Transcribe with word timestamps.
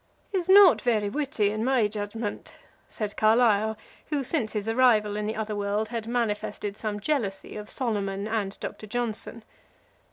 "He's 0.31 0.49
not 0.49 0.81
very 0.81 1.09
witty, 1.09 1.51
in 1.51 1.63
my 1.63 1.87
judgment," 1.87 2.55
said 2.89 3.15
Carlyle, 3.15 3.77
who 4.07 4.23
since 4.23 4.53
his 4.53 4.67
arrival 4.67 5.15
in 5.15 5.27
the 5.27 5.35
other 5.35 5.55
world 5.55 5.89
has 5.89 6.07
manifested 6.07 6.75
some 6.75 6.99
jealousy 6.99 7.55
of 7.55 7.69
Solomon 7.69 8.27
and 8.27 8.59
Doctor 8.59 8.87
Johnson. 8.87 9.43